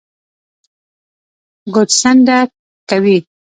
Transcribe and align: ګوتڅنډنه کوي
ګوتڅنډنه 1.73 2.37
کوي 2.89 3.17